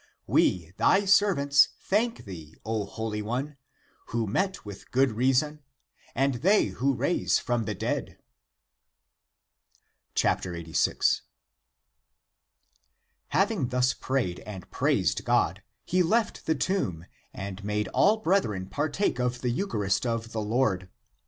We, 0.25 0.71
thy 0.77 1.05
servants, 1.05 1.67
thank 1.79 2.25
thee, 2.25 2.55
O 2.65 2.85
Holy 2.85 3.21
One, 3.21 3.49
ACTS 3.49 3.53
OF 4.07 4.11
JOHN 4.11 4.19
175 4.19 4.19
who 4.19 4.33
met 4.33 4.65
with 4.65 4.91
(good) 4.91 5.11
reason, 5.11 5.59
and 6.15 6.33
they 6.41 6.65
who 6.69 6.95
raise 6.95 7.37
(from 7.37 7.65
the 7.65 7.75
dead). 7.75 8.17
86. 10.19 11.21
Having 13.27 13.67
thus 13.67 13.93
prayed 13.93 14.39
and 14.39 14.71
praised 14.71 15.23
God, 15.23 15.61
he 15.85 16.01
left 16.01 16.47
the 16.47 16.55
tomb 16.55 17.05
and 17.31 17.63
made 17.63 17.87
all 17.89 18.17
brethren 18.21 18.65
partake 18.65 19.19
of 19.19 19.41
the 19.41 19.51
eu 19.51 19.67
charist 19.67 20.07
of 20.07 20.31
the 20.31 20.41
Lord. 20.41 20.89